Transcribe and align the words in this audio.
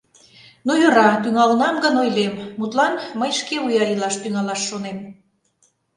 Ну, 0.65 0.71
йӧра, 0.81 1.09
тӱҥалынам 1.23 1.75
гын, 1.83 1.95
ойлем: 2.03 2.33
мутлан, 2.59 2.93
мый 3.19 3.31
шкевуя 3.39 3.83
илаш 3.93 4.15
тӱҥалаш 4.21 4.61
шонем. 4.69 4.97